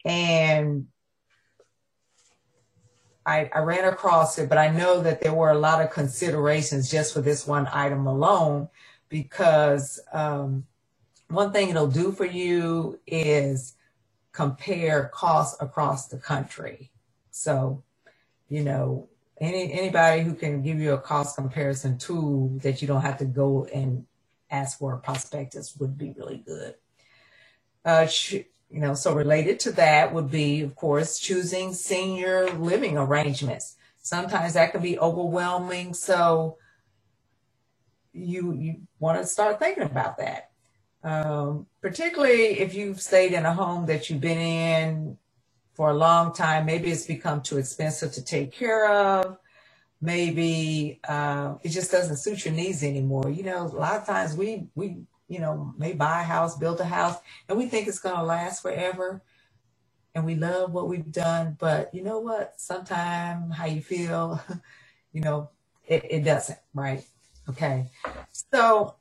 [0.04, 0.86] and
[3.26, 6.90] I, I ran across it, but I know that there were a lot of considerations
[6.90, 8.68] just for this one item alone
[9.08, 10.66] because um,
[11.28, 13.76] one thing it'll do for you is
[14.32, 16.90] compare costs across the country.
[17.30, 17.82] So,
[18.48, 19.08] you know,
[19.40, 23.24] any anybody who can give you a cost comparison tool that you don't have to
[23.24, 24.06] go and
[24.50, 26.74] ask for a prospectus would be really good.
[27.84, 28.06] Uh,
[28.74, 33.76] you know, so related to that would be, of course, choosing senior living arrangements.
[34.02, 36.58] Sometimes that can be overwhelming, so
[38.12, 40.50] you you want to start thinking about that.
[41.04, 45.18] Um, particularly if you've stayed in a home that you've been in
[45.74, 46.66] for a long time.
[46.66, 49.38] Maybe it's become too expensive to take care of.
[50.00, 53.30] Maybe uh, it just doesn't suit your needs anymore.
[53.30, 56.80] You know, a lot of times we we you know may buy a house, build
[56.80, 57.16] a house,
[57.48, 59.22] and we think it's going to last forever,
[60.14, 61.56] and we love what we've done.
[61.58, 62.54] But you know what?
[62.58, 64.40] Sometimes how you feel,
[65.12, 65.50] you know,
[65.87, 66.58] it, it doesn't.
[66.74, 67.04] Right?
[67.48, 67.90] Okay.
[68.32, 68.96] So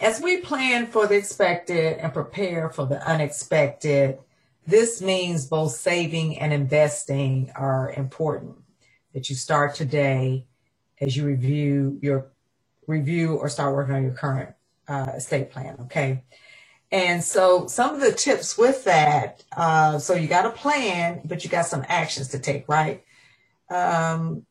[0.00, 4.18] as we plan for the expected and prepare for the unexpected,
[4.66, 8.56] this means both saving and investing are important.
[9.14, 10.46] That you start today
[11.00, 12.28] as you review your
[12.86, 14.55] review or start working on your current
[14.88, 15.76] uh, estate plan.
[15.82, 16.22] Okay.
[16.92, 21.42] And so some of the tips with that, uh, so you got a plan, but
[21.42, 23.02] you got some actions to take, right?
[23.68, 24.46] Um,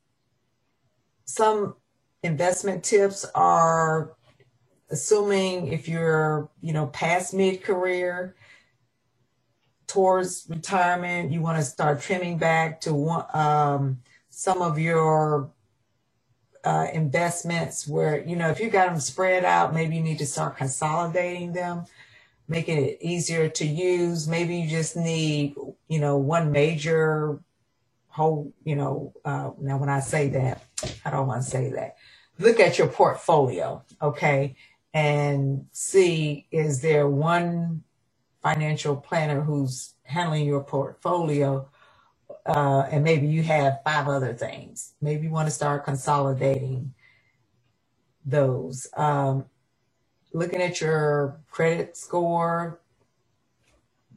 [1.24, 1.76] some
[2.24, 4.13] investment tips are
[4.89, 8.36] assuming if you're, you know, past mid career,
[9.88, 15.52] towards retirement, you want to start trimming back to one, um, some of your
[16.65, 20.25] uh, investments where, you know, if you got them spread out, maybe you need to
[20.25, 21.86] start consolidating them,
[22.47, 24.28] making it easier to use.
[24.28, 25.56] Maybe you just need,
[25.88, 27.39] you know, one major
[28.08, 30.63] whole, you know, uh, now when I say that,
[31.06, 31.97] I don't want to say that.
[32.39, 34.56] Look at your portfolio, okay,
[34.93, 37.84] and see is there one
[38.41, 41.69] financial planner who's handling your portfolio
[42.46, 44.94] uh, and maybe you have five other things.
[45.02, 46.94] Maybe you want to start consolidating
[48.26, 48.88] those.
[48.96, 49.46] Um,
[50.34, 52.80] looking at your credit score,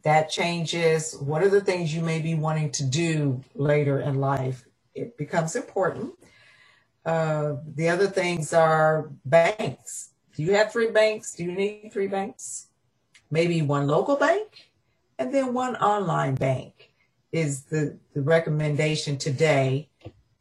[0.03, 1.17] that changes.
[1.19, 4.64] What are the things you may be wanting to do later in life?
[4.95, 6.14] It becomes important.
[7.05, 10.11] Uh, the other things are banks.
[10.37, 11.35] Do you have three banks?
[11.35, 12.69] Do you need three banks?
[13.31, 14.71] Maybe one local bank
[15.19, 16.78] and then one online bank
[17.33, 19.88] is the, the recommendation today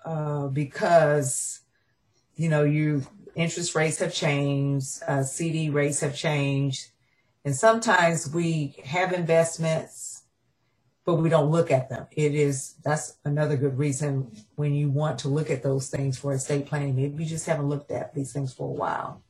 [0.05, 1.61] uh, because
[2.35, 6.87] you know you interest rates have changed, uh, CD rates have changed,
[7.45, 10.23] and sometimes we have investments,
[11.05, 12.07] but we don't look at them.
[12.11, 16.33] It is that's another good reason when you want to look at those things for
[16.33, 16.95] estate planning.
[16.95, 19.21] Maybe you just haven't looked at these things for a while.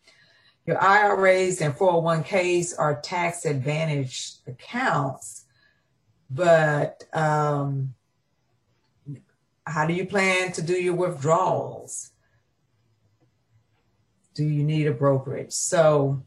[0.65, 5.46] Your IRAs and 401ks are tax advantage accounts
[6.29, 7.93] but um,
[9.65, 12.11] how do you plan to do your withdrawals?
[14.33, 15.51] Do you need a brokerage?
[15.51, 16.23] So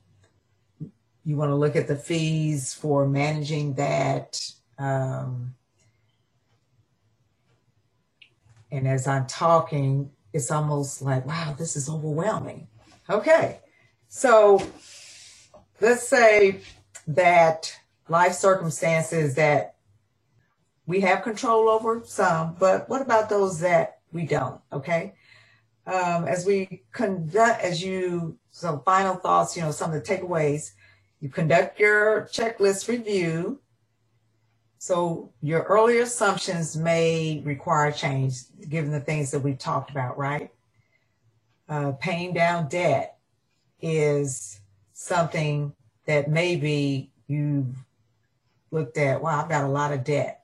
[1.24, 4.40] you want to look at the fees for managing that.
[4.78, 5.54] Um,
[8.70, 12.68] and as I'm talking, it's almost like, wow, this is overwhelming.
[13.08, 13.60] Okay,
[14.08, 14.62] so
[15.80, 16.60] let's say
[17.06, 17.74] that
[18.08, 19.74] life circumstances that
[20.90, 24.61] we have control over some, but what about those that we don't?
[24.72, 25.14] Okay.
[25.87, 30.72] Um, as we conduct, as you, some final thoughts, you know, some of the takeaways,
[31.20, 33.61] you conduct your checklist review.
[34.79, 40.50] So your earlier assumptions may require change given the things that we've talked about, right?
[41.68, 43.18] Uh, paying down debt
[43.81, 44.61] is
[44.92, 45.72] something
[46.07, 47.76] that maybe you've
[48.72, 50.39] looked at, wow, I've got a lot of debt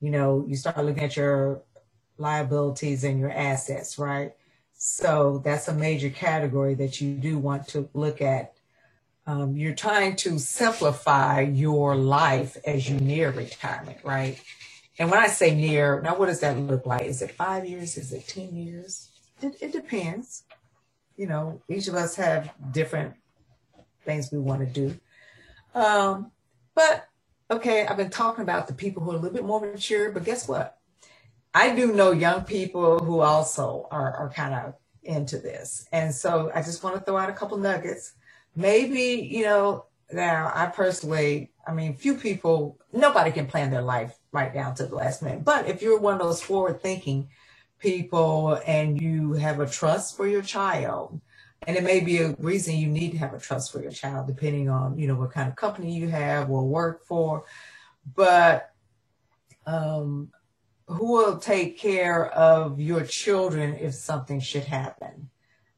[0.00, 1.62] you know, you start looking at your
[2.18, 4.32] liabilities and your assets, right?
[4.74, 8.54] So that's a major category that you do want to look at.
[9.26, 14.40] Um, you're trying to simplify your life as you near retirement, right?
[14.98, 17.02] And when I say near, now what does that look like?
[17.02, 17.96] Is it five years?
[17.96, 19.10] Is it 10 years?
[19.42, 20.44] It, it depends.
[21.16, 23.14] You know, each of us have different
[24.04, 24.98] things we want to do.
[25.74, 26.32] Um,
[26.74, 27.06] but
[27.50, 30.24] okay, I've been talking about the people who are a little bit more mature, but
[30.24, 30.78] guess what?
[31.52, 35.88] I do know young people who also are, are kind of into this.
[35.92, 38.12] And so I just want to throw out a couple nuggets.
[38.54, 44.16] Maybe, you know, now I personally, I mean, few people, nobody can plan their life
[44.32, 45.44] right down to the last minute.
[45.44, 47.28] But if you're one of those forward thinking
[47.80, 51.20] people and you have a trust for your child,
[51.66, 54.26] and it may be a reason you need to have a trust for your child
[54.26, 57.44] depending on you know what kind of company you have or work for.
[58.14, 58.72] But
[59.66, 60.30] um,
[60.86, 65.30] who will take care of your children if something should happen?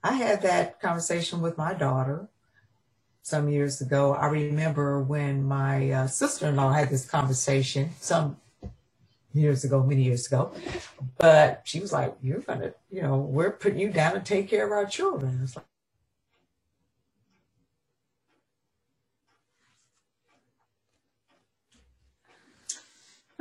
[0.02, 2.28] I had that conversation with my daughter
[3.22, 4.14] some years ago.
[4.14, 8.36] I remember when my uh, sister-in-law had this conversation some
[9.34, 10.52] years ago many years ago.
[11.18, 14.66] But she was like you're gonna you know we're putting you down to take care
[14.66, 15.40] of our children.
[15.42, 15.64] It's like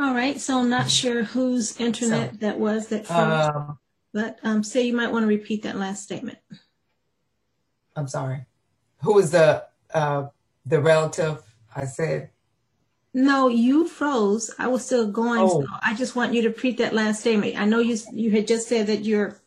[0.02, 3.78] All right, so I'm not sure whose internet So, that was that froze, um,
[4.12, 6.40] but um, say you might want to repeat that last statement.
[7.96, 8.46] I'm sorry.
[9.04, 10.30] Who was the uh,
[10.66, 11.44] the relative?
[11.76, 12.32] I said.
[13.14, 14.50] No, you froze.
[14.58, 15.48] I was still going.
[15.48, 17.60] So Oh, I just want you to repeat that last statement.
[17.60, 19.38] I know you you had just said that you're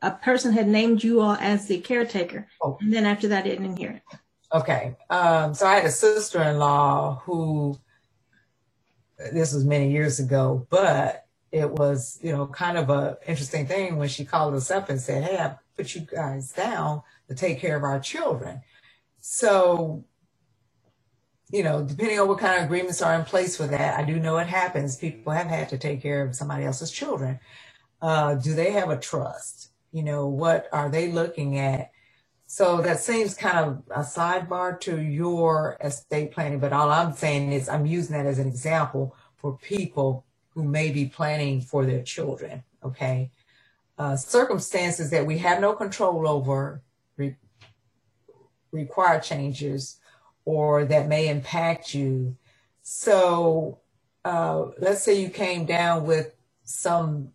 [0.00, 3.48] a person had named you all as the caretaker, oh, and then after that, I
[3.48, 4.18] didn't hear it.
[4.54, 4.96] okay.
[5.10, 7.80] Um, so I had a sister-in-law who
[9.18, 13.96] this was many years ago, but it was you know kind of a interesting thing
[13.96, 17.58] when she called us up and said, "Hey, I put you guys down to take
[17.58, 18.62] care of our children."
[19.20, 20.04] So
[21.50, 24.20] you know, depending on what kind of agreements are in place for that, I do
[24.20, 24.96] know it happens.
[24.96, 27.40] People have had to take care of somebody else's children.
[28.02, 29.70] Uh, do they have a trust?
[29.92, 31.90] You know, what are they looking at?
[32.48, 37.52] So that seems kind of a sidebar to your estate planning, but all I'm saying
[37.52, 42.02] is I'm using that as an example for people who may be planning for their
[42.04, 42.64] children.
[42.84, 43.22] Okay.
[43.98, 46.82] uh, circumstances that we have no control over
[47.16, 47.36] re-
[48.72, 49.98] require changes
[50.44, 52.36] or that may impact you.
[52.82, 53.80] So
[54.24, 56.34] uh, let's say you came down with
[56.64, 57.30] some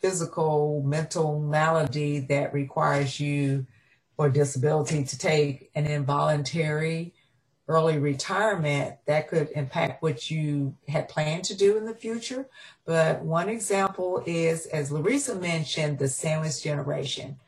[0.00, 3.66] physical, mental malady that requires you
[4.18, 7.14] or disability to take an involuntary
[7.68, 12.48] early retirement, that could impact what you had planned to do in the future.
[12.86, 17.38] But one example is, as Larissa mentioned, the sandwich generation.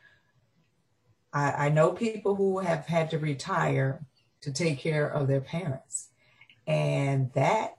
[1.33, 4.05] I, I know people who have had to retire
[4.41, 6.09] to take care of their parents,
[6.67, 7.77] and that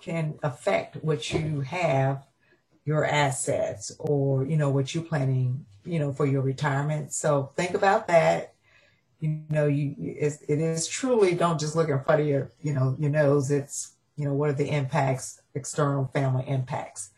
[0.00, 2.22] can affect what you have,
[2.84, 7.12] your assets, or you know what you're planning, you know, for your retirement.
[7.12, 8.54] So think about that
[9.20, 12.72] you know, you it, it is truly don't just look in front of your, you
[12.72, 13.50] know, your nose.
[13.50, 17.10] It's you know, what are the impacts, external family impacts?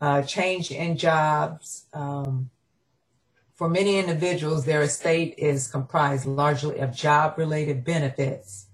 [0.00, 1.86] Uh, change in jobs.
[1.94, 2.50] Um,
[3.54, 8.66] for many individuals, their estate is comprised largely of job-related benefits,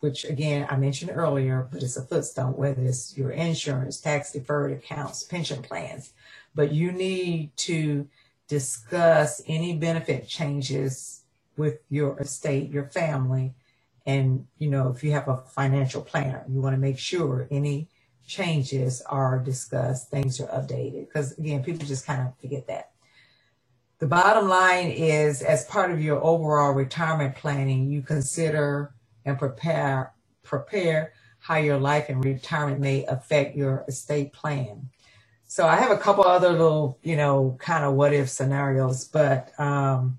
[0.00, 5.22] which again I mentioned earlier, but it's a footstone, whether it's your insurance, tax-deferred accounts,
[5.22, 6.12] pension plans.
[6.54, 8.08] But you need to
[8.48, 11.22] discuss any benefit changes
[11.56, 13.54] with your estate, your family.
[14.06, 17.88] And, you know, if you have a financial planner, you want to make sure any
[18.26, 21.06] changes are discussed, things are updated.
[21.06, 22.90] Because again, people just kind of forget that.
[23.98, 28.92] The bottom line is as part of your overall retirement planning, you consider
[29.24, 34.90] and prepare prepare how your life and retirement may affect your estate plan.
[35.54, 39.52] So I have a couple other little, you know, kind of what if scenarios, but
[39.56, 40.18] um,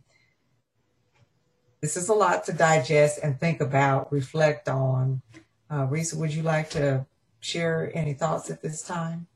[1.82, 5.22] this is a lot to digest and think about, reflect on.
[5.70, 7.06] Uh, Risa, would you like to
[7.42, 9.28] share any thoughts at this time?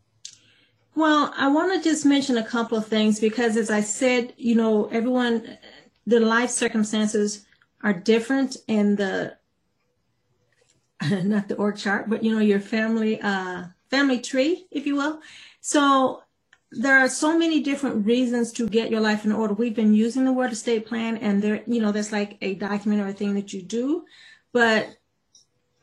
[0.95, 4.55] Well, I want to just mention a couple of things because, as I said, you
[4.55, 5.57] know, everyone,
[6.07, 7.45] the life circumstances
[7.83, 9.35] are different, and the
[11.11, 15.19] not the org chart, but you know, your family uh, family tree, if you will.
[15.69, 16.23] So
[16.71, 19.53] there are so many different reasons to get your life in order.
[19.53, 23.03] We've been using the word estate plan, and there, you know, that's like a document
[23.03, 24.03] or a thing that you do.
[24.51, 24.97] But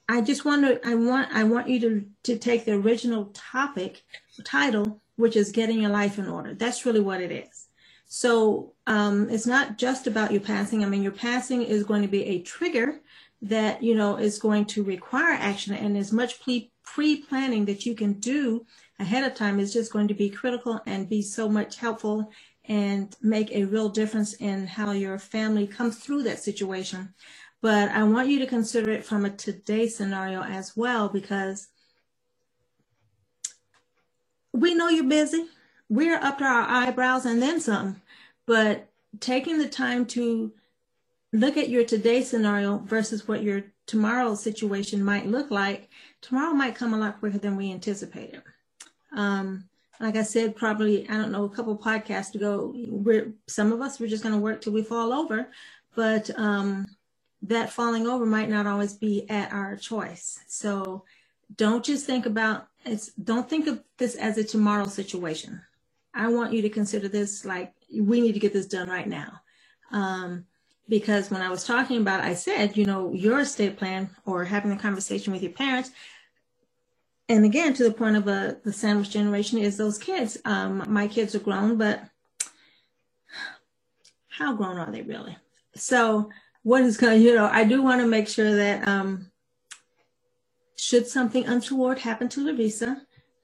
[0.08, 4.02] I just want to, I want, I want you to to take the original topic
[4.42, 6.52] title, which is getting your life in order.
[6.52, 7.68] That's really what it is.
[8.06, 10.84] So um, it's not just about your passing.
[10.84, 13.02] I mean, your passing is going to be a trigger
[13.42, 16.72] that you know is going to require action, and as much pre
[17.28, 18.66] planning that you can do
[18.98, 22.30] ahead of time is just going to be critical and be so much helpful
[22.68, 27.14] and make a real difference in how your family comes through that situation.
[27.62, 31.68] But I want you to consider it from a today scenario as well because
[34.52, 35.46] we know you're busy.
[35.88, 38.02] We're up to our eyebrows and then some.
[38.46, 38.88] But
[39.20, 40.52] taking the time to
[41.32, 45.88] look at your today scenario versus what your tomorrow situation might look like,
[46.20, 48.42] tomorrow might come a lot quicker than we anticipated.
[49.14, 49.68] Um,
[50.00, 53.98] like I said, probably, I don't know, a couple podcasts ago, we're, some of us,
[53.98, 55.48] we're just going to work till we fall over,
[55.94, 56.86] but um,
[57.42, 60.40] that falling over might not always be at our choice.
[60.48, 61.04] So
[61.56, 65.60] don't just think about it's, don't think of this as a tomorrow situation.
[66.14, 69.40] I want you to consider this like we need to get this done right now.
[69.92, 70.46] Um,
[70.88, 74.72] because when I was talking about, I said, you know, your estate plan or having
[74.72, 75.90] a conversation with your parents,
[77.28, 80.38] and again to the point of uh, the sandwich generation is those kids.
[80.44, 82.02] Um, my kids are grown but
[84.28, 85.36] how grown are they really?
[85.74, 86.30] So
[86.66, 89.30] what is going to you know i do want to make sure that um,
[90.76, 93.00] should something untoward happen to larissa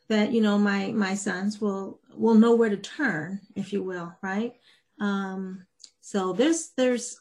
[0.08, 4.12] that you know my my sons will will know where to turn if you will
[4.22, 4.54] right?
[5.00, 5.64] Um,
[6.00, 7.20] so there's there's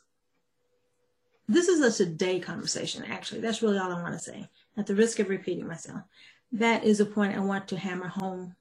[1.47, 3.41] this is a today conversation actually.
[3.41, 6.01] That's really all i want to say at the risk of repeating myself
[6.54, 8.56] that is a point I want to hammer home,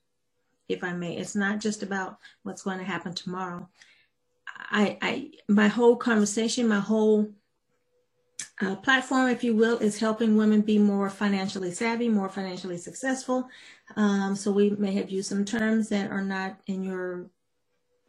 [0.68, 1.16] if I may.
[1.16, 3.68] It's not just about what's going to happen tomorrow.
[4.70, 7.30] I, I my whole conversation, my whole
[8.60, 13.48] uh, platform, if you will, is helping women be more financially savvy, more financially successful.
[13.96, 17.30] Um, so we may have used some terms that are not in your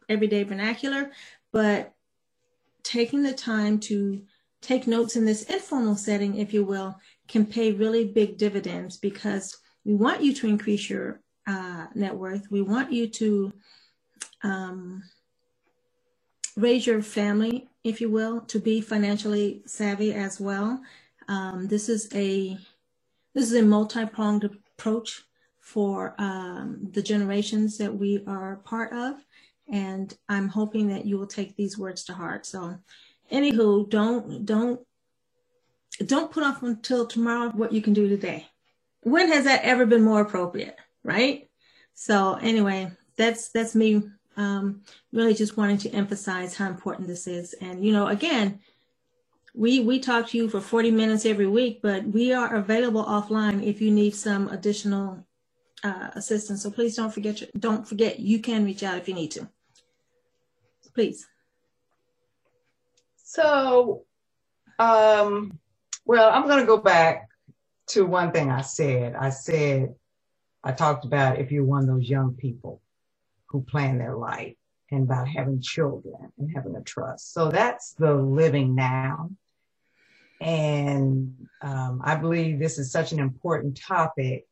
[0.08, 1.10] everyday vernacular,
[1.52, 1.94] but
[2.82, 4.22] taking the time to
[4.60, 6.96] take notes in this informal setting, if you will,
[7.28, 12.50] can pay really big dividends because we want you to increase your uh, net worth.
[12.50, 13.52] We want you to
[14.42, 15.02] um,
[16.56, 20.80] raise your family, if you will, to be financially savvy as well.
[21.28, 22.58] Um, this is a
[23.34, 25.22] this is a multi-pronged approach
[25.60, 29.14] for um, the generations that we are part of,
[29.70, 32.44] And I'm hoping that you will take these words to heart.
[32.44, 32.76] So,
[33.32, 34.80] anywho, don't don't
[36.04, 38.48] don't put off until tomorrow what you can do today.
[39.02, 41.48] When has that ever been more appropriate, right?
[41.94, 44.02] So anyway, that's that's me
[44.36, 44.82] um,
[45.12, 47.54] really just wanting to emphasize how important this is.
[47.54, 48.60] And you know, again,
[49.54, 53.64] we we talk to you for 40 minutes every week, but we are available offline
[53.64, 55.24] if you need some additional
[55.84, 56.62] uh, assistance.
[56.62, 59.48] So please don't forget don't forget you can reach out if you need to.
[60.94, 61.26] Please.
[63.16, 64.04] So,
[64.78, 65.58] um,
[66.04, 67.30] well, I'm going to go back
[67.92, 69.14] to one thing I said.
[69.14, 69.94] I said,
[70.64, 72.80] I talked about if you're one of those young people
[73.46, 74.54] who plan their life
[74.90, 77.34] and about having children and having a trust.
[77.34, 79.30] So that's the living now.
[80.40, 84.46] And um, I believe this is such an important topic.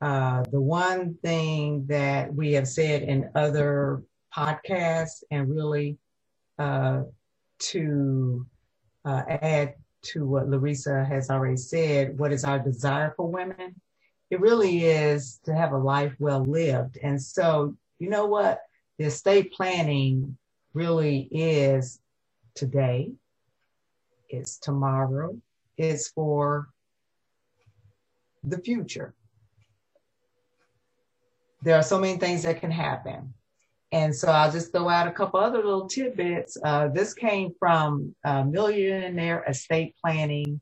[0.00, 4.02] Uh, the one thing that we have said in other
[4.34, 5.98] podcasts and really
[6.58, 7.02] uh,
[7.58, 8.46] to
[9.04, 9.74] uh, add
[10.12, 13.80] to what Larissa has already said, what is our desire for women?
[14.30, 16.98] It really is to have a life well lived.
[17.02, 18.60] And so, you know what?
[18.98, 20.36] The estate planning
[20.74, 22.00] really is
[22.54, 23.12] today,
[24.28, 25.36] it's tomorrow,
[25.76, 26.68] it's for
[28.42, 29.14] the future.
[31.62, 33.34] There are so many things that can happen.
[33.92, 36.56] And so I'll just throw out a couple other little tidbits.
[36.62, 40.60] Uh, this came from uh, Millionaire Estate Planning,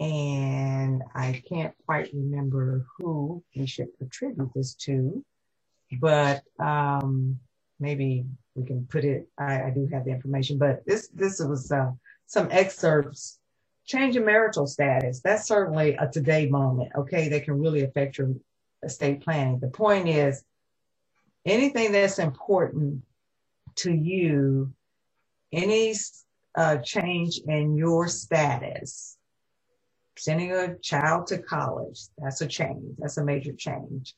[0.00, 5.24] and I can't quite remember who we should attribute this to,
[6.00, 7.38] but um,
[7.78, 8.24] maybe
[8.56, 9.28] we can put it.
[9.38, 11.92] I, I, do have the information, but this this was uh,
[12.26, 13.38] some excerpts.
[13.84, 15.20] Change in marital status.
[15.22, 16.92] That's certainly a today moment.
[16.96, 18.30] Okay, that can really affect your
[18.84, 19.58] estate planning.
[19.60, 20.44] The point is
[21.44, 23.02] anything that's important
[23.76, 24.72] to you,
[25.52, 25.94] any
[26.56, 29.16] uh, change in your status,
[30.16, 32.96] sending a child to college, that's a change.
[32.98, 34.14] That's a major change.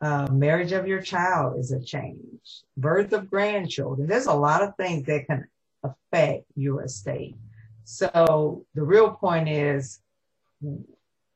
[0.00, 2.62] Uh, marriage of your child is a change.
[2.76, 4.06] Birth of grandchildren.
[4.06, 5.44] There's a lot of things that can
[5.82, 7.36] affect your estate.
[7.84, 10.00] So the real point is,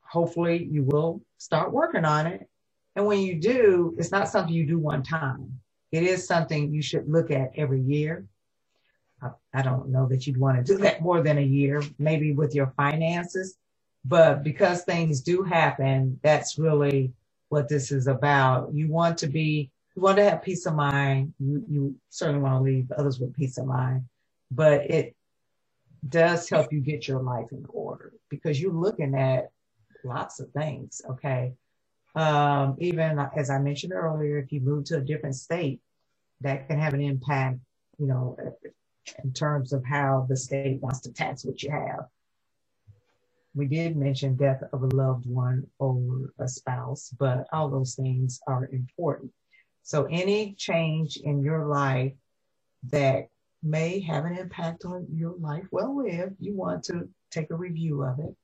[0.02, 2.48] hopefully you will start working on it
[2.94, 5.60] and when you do, it's not something you do one time.
[5.90, 8.26] It is something you should look at every year.
[9.54, 12.54] I don't know that you'd want to do that more than a year, maybe with
[12.54, 13.56] your finances.
[14.04, 17.12] But because things do happen, that's really
[17.50, 18.74] what this is about.
[18.74, 21.34] You want to be, you want to have peace of mind.
[21.38, 24.06] You, you certainly want to leave others with peace of mind,
[24.50, 25.14] but it
[26.08, 29.50] does help you get your life in order because you're looking at
[30.02, 31.00] lots of things.
[31.08, 31.52] Okay.
[32.14, 35.80] Um, even as I mentioned earlier, if you move to a different state,
[36.42, 37.58] that can have an impact,
[37.98, 38.36] you know,
[39.22, 42.06] in terms of how the state wants to tax what you have.
[43.54, 48.40] We did mention death of a loved one or a spouse, but all those things
[48.46, 49.30] are important.
[49.82, 52.12] So any change in your life
[52.90, 53.28] that
[53.62, 58.02] may have an impact on your life well lived, you want to take a review
[58.02, 58.34] of it.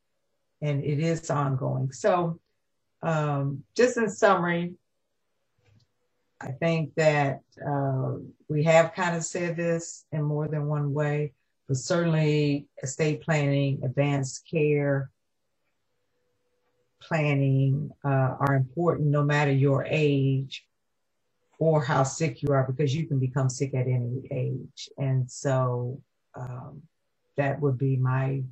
[0.60, 1.92] And it is ongoing.
[1.92, 2.38] So
[3.03, 4.74] um, just in summary,
[6.40, 8.14] I think that uh,
[8.49, 11.32] we have kind of said this in more than one way,
[11.66, 15.11] but certainly estate planning, advanced care
[17.01, 20.64] planning uh, are important no matter your age
[21.59, 24.88] or how sick you are, because you can become sick at any age.
[24.96, 26.01] And so
[26.36, 26.82] um,
[27.36, 28.42] that would be my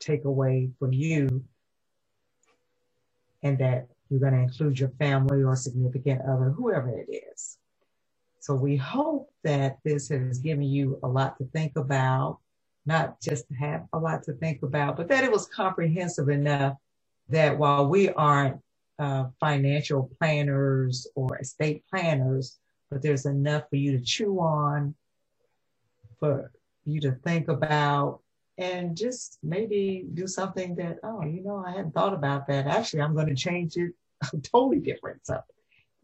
[0.00, 1.44] takeaway from you
[3.42, 7.58] and that you're going to include your family or significant other, whoever it is.
[8.40, 12.38] So we hope that this has given you a lot to think about,
[12.86, 16.76] not just have a lot to think about, but that it was comprehensive enough
[17.28, 18.60] that while we aren't
[18.98, 22.58] uh, financial planners or estate planners,
[22.90, 24.94] but there's enough for you to chew on,
[26.18, 26.50] for
[26.84, 28.20] you to think about,
[28.60, 32.66] and just maybe do something that, oh, you know, I hadn't thought about that.
[32.66, 33.92] Actually, I'm going to change it
[34.42, 35.26] totally different.
[35.26, 35.40] So,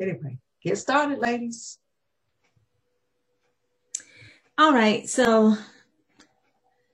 [0.01, 1.79] anyway, get started, ladies.
[4.57, 5.07] All right.
[5.07, 5.57] So,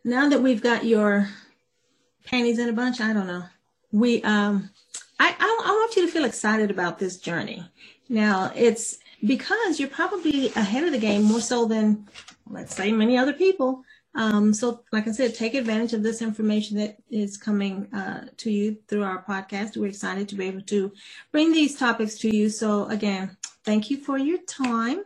[0.04, 1.28] now that we've got your
[2.26, 3.44] panties in a bunch, I don't know.
[3.92, 4.68] We, um,
[5.20, 7.64] I, I, I want you to feel excited about this journey.
[8.08, 12.08] Now, it's because you're probably ahead of the game more so than,
[12.50, 13.84] let's say, many other people.
[14.14, 18.50] Um, so, like I said, take advantage of this information that is coming uh, to
[18.50, 19.76] you through our podcast.
[19.76, 20.92] We're excited to be able to
[21.32, 22.50] bring these topics to you.
[22.50, 25.04] So, again, thank you for your time.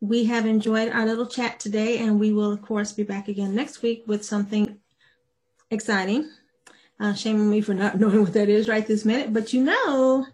[0.00, 3.54] we have enjoyed our little chat today, and we will, of course, be back again
[3.54, 4.78] next week with something
[5.70, 6.30] exciting.
[7.00, 9.64] Uh, shame on me for not knowing what that is right this minute, but you
[9.64, 10.26] know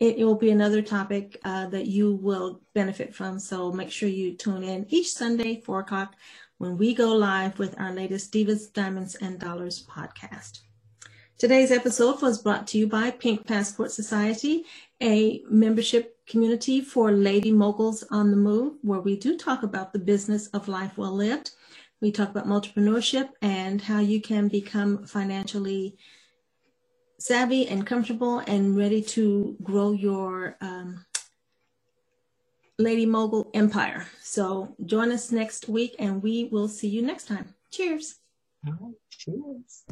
[0.00, 3.38] it, it will be another topic uh, that you will benefit from.
[3.38, 6.14] So make sure you tune in each Sunday, 4 o'clock,
[6.58, 10.60] when we go live with our latest Divas, Diamonds, and Dollars podcast.
[11.36, 14.64] Today's episode was brought to you by Pink Passport Society,
[15.02, 19.98] a membership community for lady moguls on the move, where we do talk about the
[19.98, 21.50] business of life well lived.
[22.00, 25.96] We talk about entrepreneurship and how you can become financially
[27.18, 31.04] savvy and comfortable and ready to grow your um,
[32.78, 34.06] lady mogul empire.
[34.20, 37.54] So join us next week and we will see you next time.
[37.70, 38.16] Cheers.
[39.10, 39.84] cheers.